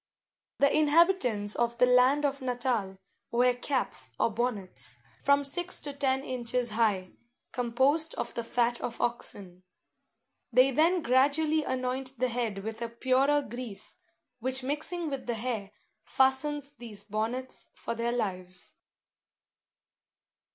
[0.57, 2.97] The inhabitants of the land of Natal
[3.29, 7.11] wear caps or bonnets, from six to ten inches high,
[7.51, 9.61] composed of the fat of oxen.
[10.51, 13.95] They then gradually anoint the head with a purer grease,
[14.39, 15.69] which mixing with the hair,
[16.03, 18.73] fastens these bonnets for their lives.